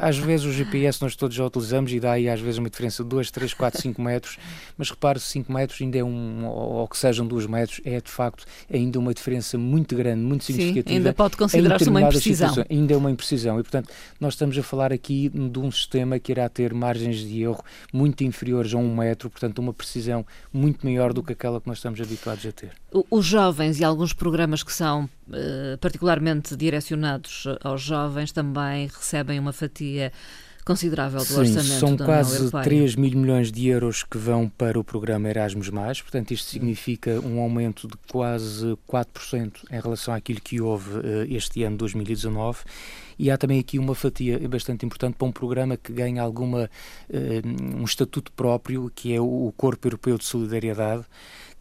Às 0.00 0.16
vezes 0.16 0.46
o 0.46 0.52
GPS 0.52 1.02
nós 1.02 1.14
todos 1.14 1.36
já 1.36 1.44
utilizamos 1.44 1.92
e 1.92 2.00
dá 2.00 2.12
aí 2.12 2.28
às 2.28 2.40
vezes 2.40 2.58
uma 2.58 2.70
diferença 2.70 3.02
de 3.02 3.08
2, 3.10 3.29
3, 3.30 3.54
4, 3.54 3.80
5 3.80 4.02
metros, 4.02 4.38
mas 4.76 4.90
repare, 4.90 5.20
5 5.20 5.52
metros 5.52 5.80
ainda 5.80 5.98
é 5.98 6.04
um, 6.04 6.46
ou 6.46 6.88
que 6.88 6.96
sejam 6.96 7.26
2 7.26 7.46
metros, 7.46 7.80
é 7.84 8.00
de 8.00 8.10
facto 8.10 8.44
ainda 8.72 8.98
uma 8.98 9.14
diferença 9.14 9.56
muito 9.58 9.94
grande, 9.96 10.20
muito 10.20 10.44
significativa. 10.44 10.90
Sim, 10.90 10.96
ainda 10.96 11.12
pode 11.12 11.36
considerar-se 11.36 11.88
uma 11.88 12.02
imprecisão. 12.02 12.54
Ainda 12.68 12.94
é 12.94 12.96
uma 12.96 13.10
imprecisão 13.10 13.58
e, 13.58 13.62
portanto, 13.62 13.90
nós 14.18 14.34
estamos 14.34 14.56
a 14.56 14.62
falar 14.62 14.92
aqui 14.92 15.28
de 15.28 15.58
um 15.58 15.70
sistema 15.70 16.18
que 16.18 16.32
irá 16.32 16.48
ter 16.48 16.72
margens 16.74 17.18
de 17.18 17.42
erro 17.42 17.62
muito 17.92 18.24
inferiores 18.24 18.74
a 18.74 18.78
um 18.78 18.94
metro, 18.94 19.30
portanto, 19.30 19.58
uma 19.58 19.72
precisão 19.72 20.24
muito 20.52 20.84
maior 20.86 21.12
do 21.12 21.22
que 21.22 21.32
aquela 21.32 21.60
que 21.60 21.68
nós 21.68 21.78
estamos 21.78 22.00
habituados 22.00 22.44
a 22.46 22.52
ter. 22.52 22.72
Os 23.10 23.24
jovens 23.24 23.78
e 23.78 23.84
alguns 23.84 24.12
programas 24.12 24.62
que 24.62 24.72
são 24.72 25.04
uh, 25.04 25.78
particularmente 25.80 26.56
direcionados 26.56 27.44
aos 27.62 27.82
jovens 27.82 28.32
também 28.32 28.88
recebem 28.88 29.38
uma 29.38 29.52
fatia 29.52 30.12
considerável 30.70 31.18
do 31.18 31.24
Sim, 31.24 31.40
orçamento 31.40 31.80
são 31.80 31.96
da 31.96 32.04
quase 32.04 32.50
3 32.50 32.94
mil 32.94 33.10
milhões 33.18 33.50
de 33.50 33.66
euros 33.66 34.04
que 34.04 34.16
vão 34.16 34.48
para 34.48 34.78
o 34.78 34.84
programa 34.84 35.28
Erasmus+, 35.28 35.68
portanto 35.68 36.30
isto 36.30 36.48
significa 36.48 37.20
um 37.20 37.40
aumento 37.40 37.88
de 37.88 37.94
quase 38.08 38.78
4% 38.88 39.52
em 39.68 39.80
relação 39.80 40.14
àquilo 40.14 40.40
que 40.40 40.60
houve 40.60 40.98
uh, 40.98 41.26
este 41.28 41.64
ano 41.64 41.76
2019 41.76 42.60
e 43.18 43.32
há 43.32 43.36
também 43.36 43.58
aqui 43.58 43.80
uma 43.80 43.96
fatia 43.96 44.38
bastante 44.48 44.86
importante 44.86 45.16
para 45.16 45.26
um 45.26 45.32
programa 45.32 45.76
que 45.76 45.92
ganha 45.92 46.22
alguma 46.22 46.70
uh, 47.10 47.76
um 47.76 47.84
estatuto 47.84 48.30
próprio, 48.32 48.90
que 48.94 49.12
é 49.12 49.20
o 49.20 49.52
Corpo 49.56 49.88
Europeu 49.88 50.16
de 50.16 50.24
Solidariedade, 50.24 51.04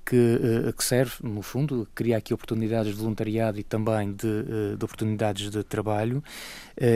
que, 0.05 0.15
uh, 0.15 0.71
que, 0.71 0.83
serve, 0.83 1.15
no 1.23 1.41
fundo, 1.41 1.87
cria 1.95 2.17
aqui 2.17 2.31
oportunidades 2.31 2.93
de 2.93 2.99
voluntariado 2.99 3.59
e 3.59 3.63
também 3.63 4.13
de, 4.13 4.75
de 4.77 4.85
oportunidades 4.85 5.49
de 5.49 5.63
trabalho 5.63 6.23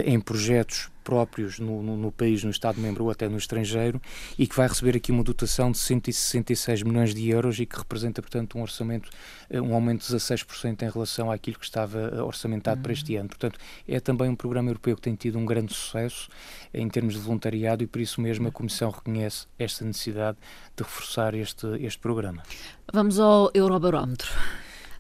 em 0.06 0.20
projetos 0.20 0.93
próprios 1.04 1.60
no, 1.60 1.84
no, 1.84 1.98
no, 1.98 2.12
país, 2.12 2.44
no 2.44 2.50
Estado-membro 2.50 3.06
ou 3.06 3.12
até 3.12 3.28
no 3.28 3.38
estrangeiro, 3.38 4.02
e 4.38 4.48
que 4.48 4.56
vai 4.56 4.68
receber 4.68 4.96
aqui 4.96 5.12
uma 5.12 5.24
dotação 5.24 5.72
de 5.72 5.78
166 5.78 6.84
milhões 6.84 7.14
de 7.14 7.30
euros 7.30 7.60
e 7.60 7.66
que 7.66 7.78
representa, 7.78 8.22
portanto, 8.22 8.58
um 8.58 8.62
orçamento, 8.62 9.10
eh, 9.50 9.62
um 9.62 9.74
aumento 9.74 10.02
de 10.02 10.14
16% 10.14 10.84
em 10.84 10.90
relação 10.90 11.32
àquilo 11.32 11.60
que 11.60 11.66
estava 11.66 12.00
eh, 12.00 12.22
orçamentado 12.22 12.78
uhum. 12.78 12.84
para 12.84 12.94
este 12.94 13.16
ano. 13.16 13.30
Portanto, 13.30 13.60
é 13.88 14.00
também 14.00 14.30
um 14.30 14.36
programa 14.36 14.70
europeu 14.70 14.96
que 14.96 15.02
tem 15.02 15.16
tido 15.16 15.38
um 15.38 15.46
grande 15.46 15.74
sucesso 15.74 16.30
em 16.74 16.88
termos 16.90 17.14
de 17.14 17.20
voluntariado 17.20 17.84
e 17.84 17.88
por 17.88 18.02
isso 18.02 18.22
mesmo 18.22 18.48
a 18.48 18.52
Comissão 18.52 18.90
reconhece 18.90 19.46
esta 19.60 19.86
necessidade 19.86 20.38
de 20.76 20.84
reforçar 20.84 21.34
este, 21.34 21.68
este 21.80 22.00
programa. 22.00 22.44
Vamos 22.92 23.20
ao 23.20 23.52
Eurobarómetro 23.54 24.30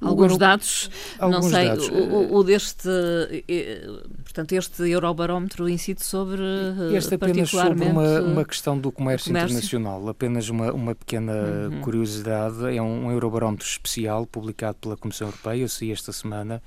alguns 0.04 0.38
dados, 0.38 0.90
alguns 1.20 1.46
não 1.46 1.52
sei, 1.52 1.68
dados. 1.68 1.90
O, 1.90 2.36
o, 2.36 2.44
deste, 2.44 2.90
portanto, 4.24 4.54
este 4.54 4.90
Eurobarómetro 4.90 5.68
incide 5.70 6.04
sobre 6.04 6.42
Este 6.94 7.16
apenas 7.16 7.50
sobre 7.50 7.86
uma, 7.86 8.22
uma 8.22 8.46
questão 8.46 8.78
do 8.78 8.92
comércio, 8.92 9.28
comércio, 9.28 9.54
internacional, 9.54 10.10
apenas 10.10 10.50
uma, 10.50 10.72
uma 10.72 10.96
pequena 10.96 11.34
uhum. 11.34 11.82
curiosidade, 11.82 12.76
é 12.76 12.82
um, 12.82 13.08
um 13.08 13.12
Eurobarómetro 13.12 13.66
especial 13.66 14.26
publicado 14.26 14.78
pela 14.82 14.98
Comissão 14.98 15.28
Europeia, 15.28 15.62
eu 15.62 15.70
sei 15.70 15.92
esta 15.92 16.12
semana, 16.12 16.62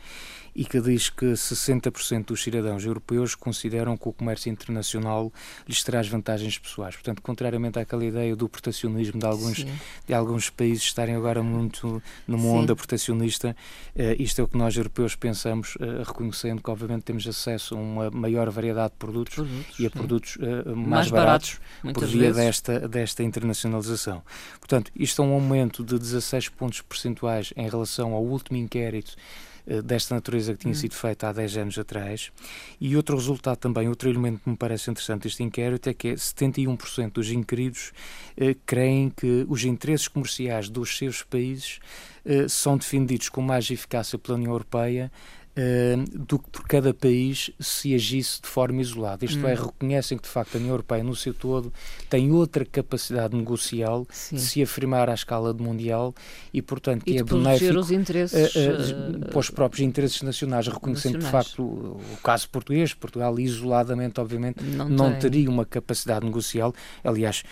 e 0.57 0.65
que 0.65 0.81
diz 0.81 1.11
que 1.11 1.27
60% 1.27 2.25
dos 2.25 2.43
cidadãos 2.43 2.83
europeus 2.83 3.35
consideram 3.35 3.95
que 3.95 4.09
o 4.09 4.13
comércio 4.13 4.51
internacional 4.51 5.31
lhes 5.69 5.85
traz 5.85 6.09
vantagens 6.09 6.59
pessoais. 6.59 6.95
Portanto, 6.95 7.21
contrariamente 7.21 7.79
àquela 7.79 8.03
ideia 8.03 8.35
do 8.35 8.49
protecionismo 8.49 9.21
de 9.21 9.27
alguns, 9.27 9.67
de 10.07 10.15
alguns 10.15 10.49
países 10.49 10.85
estarem 10.85 11.15
agora 11.15 11.43
muito 11.43 12.03
numa 12.27 12.43
Sim. 12.43 12.49
onda 12.49 12.75
protecionista, 12.75 13.55
uh, 13.95 14.23
isto 14.23 14.41
é 14.41 14.45
o 14.45 14.49
que 14.49 14.57
nós 14.57 14.75
europeus 14.75 15.15
pensamos, 15.15 15.77
uh, 15.77 16.03
reconhecendo 16.07 16.63
que 16.63 16.71
obviamente 16.71 17.03
temos 17.03 17.27
acesso 17.27 17.75
a 17.75 17.79
uma 17.79 18.11
maior 18.11 18.49
variedade 18.49 18.93
de 18.93 18.99
produtos, 18.99 19.35
produtos 19.35 19.79
e 19.79 19.87
a 19.87 19.91
produtos 19.91 20.37
uh, 20.37 20.75
mais, 20.75 20.89
mais, 20.89 21.11
baratos, 21.11 21.61
baratos 21.83 22.03
por 22.03 22.09
via 22.09 22.33
desta, 22.33 22.89
desta 22.89 23.23
internacionalização. 23.23 24.23
Portanto, 24.59 24.91
isto 24.97 25.21
é 25.21 25.25
um 25.25 25.35
aumento 25.35 25.85
de 25.85 25.99
16 25.99 26.49
pontos 26.49 26.81
percentuais 26.81 27.53
em 27.55 27.69
relação 27.69 28.15
ao 28.15 28.25
último 28.25 28.57
inquérito 28.57 29.17
eh, 29.17 29.56
desta 29.85 30.15
natureza 30.15 30.53
que 30.53 30.61
tinha 30.61 30.73
hum. 30.73 30.77
sido 30.77 30.95
feita 30.95 31.29
há 31.29 31.33
10 31.33 31.57
anos 31.57 31.79
atrás. 31.79 32.31
E 32.81 32.97
outro 32.97 33.17
resultado 33.17 33.57
também, 33.57 33.89
outro 33.89 34.09
elemento 34.09 34.41
que 34.45 34.51
me 34.51 34.57
parece 34.57 34.91
interessante 34.91 35.25
deste 35.25 35.43
inquérito 35.43 35.89
é 35.89 35.95
que 35.95 36.13
71% 36.13 37.13
dos 37.13 37.31
inquiridos 37.31 37.93
eh, 38.37 38.55
creem 38.65 39.11
que 39.11 39.45
os 39.49 39.65
interesses 39.65 40.09
comerciais 40.09 40.69
dos 40.69 40.97
seus 40.97 41.23
países 41.23 41.81
eh, 42.25 42.47
são 42.49 42.77
defendidos 42.77 43.29
com 43.29 43.41
mais 43.41 43.71
eficácia 43.71 44.19
pela 44.19 44.37
União 44.37 44.53
Europeia 44.53 45.11
do 46.13 46.39
que 46.39 46.51
por 46.51 46.67
cada 46.67 46.93
país 46.93 47.51
se 47.59 47.95
agisse 47.95 48.43
de 48.43 48.49
forma 48.49 48.81
isolada. 48.81 49.25
Isto 49.25 49.39
é, 49.39 49.43
hum. 49.43 49.49
é, 49.49 49.55
reconhecem 49.55 50.19
que 50.19 50.25
de 50.25 50.29
facto 50.29 50.55
a 50.57 50.59
União 50.59 50.73
Europeia 50.73 51.03
no 51.03 51.17
seu 51.17 51.33
todo 51.33 51.73
tem 52.11 52.31
outra 52.31 52.65
capacidade 52.65 53.35
negocial 53.35 54.07
Sim. 54.11 54.37
de 54.37 54.43
se 54.43 54.63
afirmar 54.63 55.09
à 55.09 55.15
escala 55.15 55.55
mundial 55.55 56.15
e, 56.53 56.61
portanto, 56.61 57.05
e 57.07 57.13
que 57.13 57.19
é 57.19 57.25
benéfico 57.25 57.79
os 57.79 57.91
interesses, 57.91 58.55
uh, 58.55 59.17
uh, 59.17 59.19
para 59.31 59.39
os 59.39 59.49
próprios 59.49 59.81
interesses 59.87 60.21
nacionais, 60.21 60.69
reconhecendo 60.69 61.15
nacionais. 61.15 61.47
de 61.47 61.51
facto 61.51 61.63
o, 61.63 62.01
o, 62.15 62.17
caso 62.23 62.49
português, 62.51 62.93
Portugal 62.93 63.39
isoladamente, 63.39 64.21
obviamente, 64.21 64.63
não, 64.63 64.89
não 64.89 65.19
teria 65.19 65.49
uma 65.49 65.65
capacidade 65.65 66.25
negocial. 66.25 66.75
Aliás, 67.03 67.43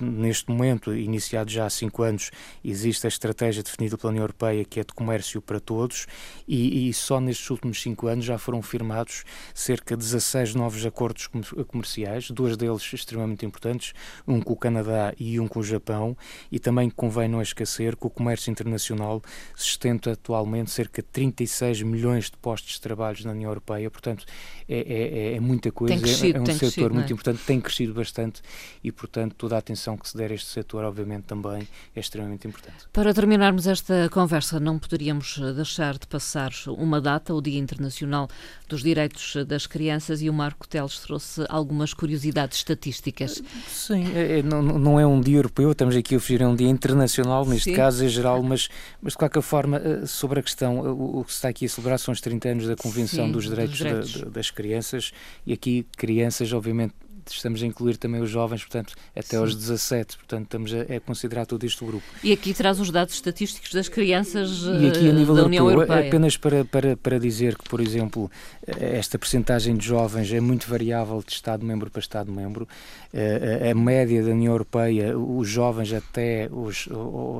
neste 0.00 0.50
momento, 0.50 0.94
iniciado 0.94 1.50
já 1.50 1.66
há 1.66 1.70
cinco 1.70 2.02
anos, 2.02 2.30
existe 2.64 3.06
a 3.06 3.08
estratégia 3.08 3.62
definida 3.62 3.98
pela 3.98 4.10
União 4.10 4.22
Europeia 4.22 4.64
que 4.64 4.80
é 4.80 4.84
de 4.84 4.92
comércio 4.92 5.40
para 5.42 5.58
todos 5.58 6.06
e, 6.46 6.88
e 6.88 6.92
só 6.92 7.20
nestes 7.24 7.48
últimos 7.50 7.80
cinco 7.80 8.06
anos 8.06 8.24
já 8.24 8.38
foram 8.38 8.62
firmados 8.62 9.24
cerca 9.52 9.96
de 9.96 10.02
16 10.02 10.54
novos 10.54 10.84
acordos 10.86 11.28
comerciais, 11.68 12.30
dois 12.30 12.56
deles 12.56 12.92
extremamente 12.92 13.44
importantes, 13.44 13.92
um 14.26 14.40
com 14.40 14.52
o 14.52 14.56
Canadá 14.56 15.12
e 15.18 15.40
um 15.40 15.48
com 15.48 15.60
o 15.60 15.64
Japão, 15.64 16.16
e 16.50 16.58
também 16.58 16.90
convém 16.90 17.28
não 17.28 17.42
esquecer 17.42 17.96
que 17.96 18.06
o 18.06 18.10
comércio 18.10 18.50
internacional 18.50 19.22
sustenta 19.54 20.12
atualmente 20.12 20.70
cerca 20.70 21.02
de 21.02 21.08
36 21.08 21.82
milhões 21.82 22.26
de 22.26 22.36
postos 22.36 22.74
de 22.74 22.80
trabalho 22.80 23.18
na 23.24 23.32
União 23.32 23.50
Europeia, 23.50 23.90
portanto 23.90 24.24
é, 24.68 24.78
é, 24.78 25.18
é, 25.32 25.36
é 25.36 25.40
muita 25.40 25.70
coisa, 25.70 25.96
crescido, 25.98 26.38
é, 26.38 26.40
um 26.40 26.46
setor 26.46 26.58
crescido, 26.58 26.94
muito 26.94 27.10
é? 27.10 27.12
importante, 27.12 27.42
tem 27.44 27.60
crescido 27.60 27.94
bastante 27.94 28.42
e, 28.82 28.90
portanto, 28.90 29.34
toda 29.36 29.56
a 29.56 29.58
atenção 29.58 29.96
que 29.96 30.08
se 30.08 30.16
der 30.16 30.30
a 30.30 30.34
este 30.34 30.48
setor, 30.48 30.84
obviamente, 30.84 31.24
também 31.24 31.68
é 31.94 32.00
extremamente 32.00 32.46
importante. 32.46 32.86
Para 32.92 33.12
terminarmos 33.12 33.66
esta 33.66 34.08
conversa, 34.10 34.58
não 34.58 34.78
poderíamos 34.78 35.38
deixar 35.54 35.98
de 35.98 36.06
passar 36.06 36.50
uma 36.68 37.00
data 37.00 37.13
data, 37.14 37.34
o 37.34 37.40
Dia 37.40 37.58
Internacional 37.58 38.28
dos 38.68 38.82
Direitos 38.82 39.36
das 39.46 39.66
Crianças, 39.66 40.20
e 40.22 40.28
o 40.28 40.32
Marco 40.32 40.66
Teles 40.66 40.98
trouxe 40.98 41.44
algumas 41.48 41.94
curiosidades 41.94 42.58
estatísticas. 42.58 43.42
Sim, 43.68 44.12
é, 44.14 44.38
é 44.38 44.42
não, 44.42 44.62
não 44.62 45.00
é 45.00 45.06
um 45.06 45.20
dia 45.20 45.38
europeu, 45.38 45.72
estamos 45.72 45.96
aqui 45.96 46.16
a 46.16 46.20
fugir 46.20 46.42
a 46.42 46.48
um 46.48 46.56
dia 46.56 46.68
internacional, 46.68 47.46
neste 47.46 47.70
Sim. 47.70 47.76
caso 47.76 48.04
é 48.04 48.08
geral, 48.08 48.42
mas, 48.42 48.68
mas 49.00 49.12
de 49.12 49.18
qualquer 49.18 49.42
forma, 49.42 49.78
eh, 49.78 50.06
sobre 50.06 50.40
a 50.40 50.42
questão, 50.42 50.80
o, 50.80 51.20
o 51.20 51.24
que 51.24 51.30
se 51.30 51.36
está 51.36 51.48
aqui 51.48 51.66
a 51.66 51.68
celebrar 51.68 51.98
são 51.98 52.12
os 52.12 52.20
30 52.20 52.48
anos 52.48 52.66
da 52.66 52.76
Convenção 52.76 53.26
Sim, 53.26 53.32
dos 53.32 53.44
Direitos, 53.44 53.78
dos 53.78 53.86
direitos. 53.86 54.20
Da, 54.20 54.30
das 54.30 54.50
Crianças, 54.50 55.12
e 55.46 55.52
aqui 55.52 55.86
crianças, 55.96 56.52
obviamente, 56.52 56.94
estamos 57.32 57.62
a 57.62 57.66
incluir 57.66 57.96
também 57.96 58.20
os 58.20 58.30
jovens, 58.30 58.62
portanto, 58.62 58.94
até 59.10 59.22
Sim. 59.22 59.36
aos 59.36 59.54
17, 59.54 60.16
portanto, 60.18 60.44
estamos 60.44 60.72
a, 60.74 60.96
a, 60.96 61.00
considerar 61.00 61.46
todo 61.46 61.64
este 61.64 61.84
grupo. 61.84 62.04
E 62.22 62.32
aqui 62.32 62.52
traz 62.52 62.80
os 62.80 62.90
dados 62.90 63.14
estatísticos 63.14 63.72
das 63.72 63.88
crianças 63.88 64.62
e 64.62 64.88
aqui, 64.88 65.08
a 65.08 65.12
nível 65.12 65.34
da 65.34 65.44
União 65.44 65.68
Europeia. 65.68 66.08
Apenas 66.08 66.36
para, 66.36 66.64
para, 66.64 66.96
para 66.96 67.18
dizer 67.18 67.56
que, 67.56 67.68
por 67.68 67.80
exemplo, 67.80 68.30
esta 68.66 69.18
percentagem 69.18 69.76
de 69.76 69.86
jovens 69.86 70.32
é 70.32 70.40
muito 70.40 70.68
variável 70.68 71.22
de 71.26 71.32
Estado-membro 71.32 71.90
para 71.90 72.00
Estado-membro. 72.00 72.68
A, 73.12 73.70
a, 73.70 73.74
média 73.74 74.22
da 74.22 74.30
União 74.30 74.52
Europeia, 74.52 75.16
os 75.16 75.48
jovens 75.48 75.92
até 75.92 76.48
os, 76.50 76.88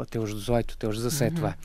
até 0.03 0.19
os 0.19 0.35
18, 0.35 0.75
até 0.75 0.89
os 0.89 0.97
17, 0.97 1.37
uhum. 1.37 1.41
vá 1.43 1.57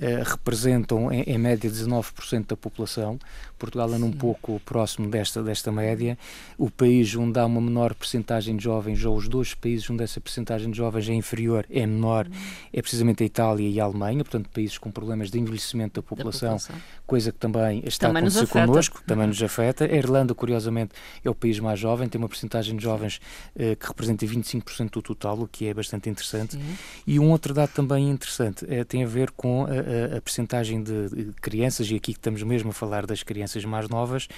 eh, 0.00 0.22
representam 0.24 1.12
em, 1.12 1.22
em, 1.22 1.36
média 1.36 1.70
19% 1.70 2.46
da 2.46 2.56
população. 2.56 3.18
Portugal 3.58 3.92
anda 3.92 4.06
um 4.06 4.10
pouco 4.10 4.58
próximo 4.64 5.08
desta, 5.10 5.42
desta 5.42 5.70
média. 5.70 6.18
O 6.56 6.70
país 6.70 7.14
onde 7.14 7.38
há 7.38 7.44
uma 7.44 7.60
menor 7.60 7.94
percentagem 7.94 8.56
de 8.56 8.64
jovens, 8.64 9.04
ou 9.04 9.14
os 9.14 9.28
dois 9.28 9.52
países 9.52 9.88
onde 9.90 10.02
essa 10.02 10.18
percentagem 10.20 10.70
de 10.70 10.76
jovens 10.78 11.08
é 11.08 11.12
inferior, 11.12 11.66
é 11.70 11.86
menor, 11.86 12.26
uhum. 12.26 12.32
é 12.72 12.80
precisamente 12.80 13.22
a 13.22 13.26
Itália 13.26 13.68
e 13.68 13.78
a 13.80 13.84
Alemanha, 13.84 14.24
portanto, 14.24 14.48
países 14.48 14.78
com 14.78 14.90
problemas 14.90 15.30
de 15.30 15.38
envelhecimento 15.38 16.00
da 16.00 16.02
população, 16.02 16.56
da 16.56 16.60
população. 16.60 16.82
coisa 17.06 17.30
que 17.30 17.38
também 17.38 17.82
está 17.84 18.08
também 18.08 18.24
a 18.24 18.26
acontecer 18.26 18.46
connosco, 18.46 19.02
também 19.06 19.26
nos 19.26 19.42
afeta. 19.42 19.84
A 19.84 19.94
Irlanda, 19.94 20.34
curiosamente, 20.34 20.92
é 21.22 21.28
o 21.28 21.34
país 21.34 21.60
mais 21.60 21.78
jovem, 21.78 22.08
tem 22.08 22.18
uma 22.18 22.28
percentagem 22.28 22.76
de 22.76 22.82
jovens 22.82 23.20
eh, 23.54 23.76
que 23.76 23.86
representa 23.86 24.24
25% 24.24 24.90
do 24.90 25.02
total, 25.02 25.38
o 25.40 25.46
que 25.46 25.66
é 25.66 25.74
bastante 25.74 26.08
interessante. 26.08 26.54
Sim. 26.54 26.76
E 27.06 27.20
um 27.20 27.30
outro 27.30 27.52
dado 27.52 27.70
também 27.70 28.08
interessante 28.08 28.64
eh, 28.68 28.84
tem 28.84 29.04
a 29.04 29.06
ver 29.06 29.30
com 29.32 29.66
a, 29.82 30.16
a, 30.16 30.20
percentagem 30.20 30.82
de, 30.82 31.08
de 31.08 31.32
crianças, 31.40 31.90
e 31.90 31.94
aqui 31.94 32.12
estamos 32.12 32.42
mesmo 32.42 32.70
a 32.70 32.72
falar 32.72 33.06
das 33.06 33.22
crianças 33.22 33.64
mais 33.64 33.88
novas, 33.88 34.28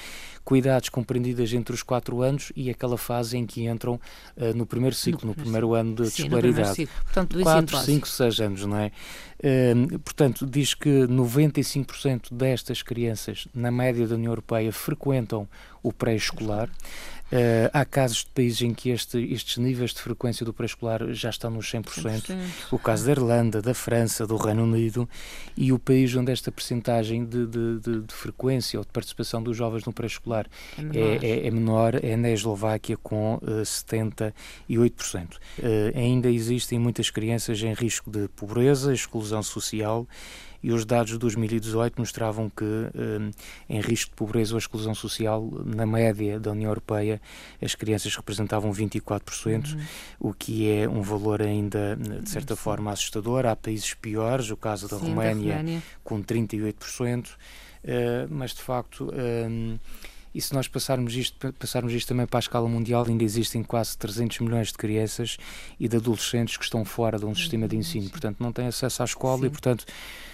com 0.44 0.56
idades 0.56 0.88
compreendidas 0.88 1.52
entre 1.52 1.74
os 1.74 1.82
4 1.82 2.22
anos 2.22 2.52
e 2.54 2.70
aquela 2.70 2.98
fase 2.98 3.36
em 3.36 3.46
que 3.46 3.66
entram 3.66 3.94
uh, 4.36 4.54
no 4.54 4.66
primeiro 4.66 4.94
ciclo, 4.94 5.20
no, 5.22 5.28
no 5.28 5.34
primeiro 5.34 5.74
ano 5.74 5.94
de 5.94 6.10
sim, 6.10 6.24
escolaridade. 6.24 6.88
Portanto, 7.04 7.40
4, 7.40 7.78
5, 7.78 8.08
6 8.08 8.40
anos, 8.40 8.66
não 8.66 8.78
é? 8.78 8.90
Uh, 9.38 9.98
portanto, 9.98 10.46
diz 10.46 10.74
que 10.74 11.06
95% 11.06 12.32
destas 12.32 12.82
crianças, 12.82 13.46
na 13.54 13.70
média 13.70 14.06
da 14.06 14.14
União 14.14 14.32
Europeia, 14.32 14.72
frequentam 14.72 15.48
o 15.82 15.92
pré-escolar. 15.92 16.68
Uh, 17.32 17.70
há 17.72 17.84
casos 17.84 18.18
de 18.18 18.30
países 18.30 18.62
em 18.62 18.72
que 18.72 18.90
este, 18.90 19.18
estes 19.32 19.56
níveis 19.56 19.92
de 19.92 20.00
frequência 20.00 20.44
do 20.44 20.52
pré-escolar 20.52 21.12
já 21.12 21.30
estão 21.30 21.50
nos 21.50 21.66
100%. 21.66 21.84
100%. 22.02 22.38
O 22.70 22.78
caso 22.78 23.06
da 23.06 23.12
Irlanda, 23.12 23.62
da 23.62 23.74
França, 23.74 24.26
do 24.26 24.36
Reino 24.36 24.64
Unido. 24.64 25.08
E 25.56 25.72
o 25.72 25.78
país 25.78 26.14
onde 26.14 26.30
esta 26.30 26.52
percentagem 26.52 27.24
de, 27.24 27.46
de, 27.46 27.80
de, 27.80 28.00
de 28.02 28.14
frequência 28.14 28.78
ou 28.78 28.84
de 28.84 28.90
participação 28.90 29.42
dos 29.42 29.56
jovens 29.56 29.84
no 29.84 29.92
pré-escolar 29.92 30.46
é 30.78 30.82
menor. 30.82 31.24
É, 31.24 31.26
é, 31.26 31.46
é, 31.46 31.50
menor 31.50 32.04
é 32.04 32.16
na 32.16 32.30
Eslováquia 32.30 32.96
com 32.96 33.36
uh, 33.36 33.60
eh, 33.60 33.62
78%. 33.62 34.32
Uh, 35.34 35.96
ainda 35.96 36.30
existem 36.30 36.78
muitas 36.78 37.10
crianças 37.10 37.60
em 37.62 37.72
risco 37.72 38.10
de 38.10 38.28
pobreza, 38.28 38.92
exclusão 38.92 39.42
social 39.42 40.06
e 40.64 40.72
os 40.72 40.86
dados 40.86 41.12
de 41.12 41.18
2018 41.18 41.98
mostravam 41.98 42.48
que 42.48 42.64
eh, 42.64 43.30
em 43.68 43.82
risco 43.82 44.12
de 44.12 44.16
pobreza 44.16 44.54
ou 44.54 44.58
exclusão 44.58 44.94
social, 44.94 45.46
na 45.62 45.84
média 45.84 46.40
da 46.40 46.52
União 46.52 46.70
Europeia, 46.70 47.20
as 47.60 47.74
crianças 47.74 48.16
representavam 48.16 48.72
24%, 48.72 49.74
uhum. 49.74 49.80
o 50.18 50.32
que 50.32 50.70
é 50.70 50.88
um 50.88 51.02
valor 51.02 51.42
ainda, 51.42 51.98
de 52.22 52.30
certa 52.30 52.56
Sim. 52.56 52.62
forma, 52.62 52.90
assustador. 52.90 53.44
Há 53.44 53.54
países 53.54 53.92
piores, 53.92 54.50
o 54.50 54.56
caso 54.56 54.88
da, 54.88 54.98
Sim, 54.98 55.10
Roménia, 55.10 55.52
da 55.52 55.58
Roménia, 55.58 55.82
com 56.02 56.22
38%, 56.22 57.28
eh, 57.84 58.26
mas 58.30 58.54
de 58.54 58.62
facto. 58.62 59.12
Eh, 59.12 59.76
e 60.34 60.40
se 60.40 60.54
nós 60.54 60.66
passarmos 60.66 61.14
isto, 61.14 61.52
passarmos 61.52 61.92
isto 61.92 62.08
também 62.08 62.26
para 62.26 62.38
a 62.38 62.40
escala 62.40 62.66
mundial, 62.66 63.04
ainda 63.06 63.22
existem 63.22 63.62
quase 63.62 63.98
300 63.98 64.40
milhões 64.40 64.68
de 64.68 64.78
crianças 64.78 65.36
e 65.78 65.86
de 65.86 65.98
adolescentes 65.98 66.56
que 66.56 66.64
estão 66.64 66.86
fora 66.86 67.18
de 67.18 67.26
um 67.26 67.34
sistema 67.34 67.68
de 67.68 67.76
ensino, 67.76 68.08
portanto 68.08 68.38
não 68.40 68.50
têm 68.50 68.66
acesso 68.66 69.02
à 69.02 69.04
escola 69.04 69.40
Sim. 69.40 69.46
e, 69.46 69.50
portanto, 69.50 69.84
Hum, 69.86 70.33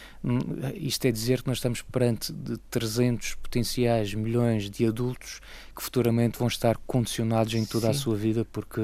isto 0.75 1.07
é 1.07 1.11
dizer 1.11 1.43
que 1.43 1.49
nós 1.49 1.57
estamos 1.57 1.81
perante 1.81 2.33
de 2.33 2.59
300 2.71 3.37
potenciais 3.37 4.12
milhões 4.12 4.69
de 4.69 4.87
adultos 4.87 5.41
que 5.75 5.83
futuramente 5.83 6.39
vão 6.39 6.47
estar 6.47 6.77
condicionados 6.87 7.55
em 7.55 7.65
toda 7.65 7.87
Sim. 7.87 7.91
a 7.91 7.95
sua 7.95 8.17
vida 8.17 8.45
porque 8.45 8.81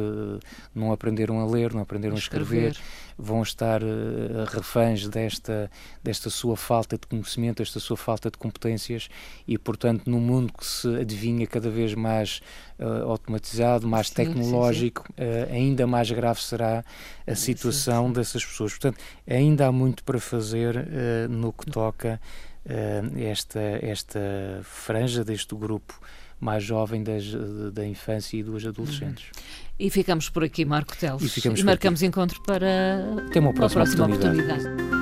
não 0.75 0.93
aprenderam 0.93 1.39
a 1.41 1.47
ler, 1.47 1.75
não 1.75 1.83
aprenderam 1.83 2.17
a 2.17 2.19
escrever, 2.19 2.71
escrever 2.71 3.07
vão 3.19 3.43
estar 3.43 3.83
uh, 3.83 4.45
reféns 4.49 5.09
desta, 5.09 5.71
desta 6.03 6.29
sua 6.29 6.57
falta 6.57 6.99
de 6.99 7.07
conhecimento, 7.07 7.59
desta 7.59 7.81
sua 7.81 7.97
falta 7.97 8.31
de 8.31 8.37
competências 8.37 9.09
e, 9.49 9.57
portanto, 9.57 10.09
num 10.09 10.21
mundo 10.21 10.53
que 10.53 10.67
se 10.67 10.89
adivinha 10.97 11.47
cada 11.47 11.71
vez 11.71 11.95
mais 11.95 12.43
uh, 12.79 13.09
automatizado, 13.11 13.89
mais 13.89 14.09
sim, 14.09 14.15
tecnológico, 14.15 15.05
sim, 15.07 15.15
sim. 15.17 15.23
Uh, 15.23 15.55
ainda 15.55 15.87
mais 15.87 16.11
grave 16.11 16.43
será 16.43 16.85
a 17.27 17.35
situação 17.35 18.13
dessas 18.13 18.45
pessoas. 18.45 18.73
Portanto, 18.73 18.99
ainda 19.27 19.67
há 19.67 19.73
muito 19.73 20.05
para 20.05 20.21
fazer 20.21 20.77
no 21.29 21.53
que 21.53 21.71
toca 21.71 22.21
esta, 23.17 23.61
esta 23.61 24.21
franja 24.63 25.25
deste 25.25 25.55
grupo 25.55 25.95
mais 26.39 26.63
jovem 26.63 27.03
das, 27.03 27.25
da 27.73 27.87
infância 27.87 28.37
e 28.37 28.43
dos 28.43 28.67
adolescentes. 28.67 29.27
Uhum. 29.27 29.43
E 29.79 29.91
ficamos 29.91 30.29
por 30.29 30.45
aqui, 30.45 30.65
Marco 30.65 30.97
Teles. 30.97 31.37
E, 31.37 31.49
e 31.49 31.63
marcamos 31.63 32.01
aqui. 32.01 32.07
encontro 32.07 32.43
para 32.43 33.27
Tem 33.33 33.41
uma 33.41 33.55
próxima, 33.55 33.83
uma 33.83 33.87
próxima 33.87 34.07
oportunidade. 34.07 34.61
oportunidade. 34.63 34.96